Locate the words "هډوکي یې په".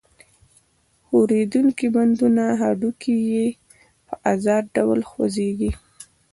2.61-4.13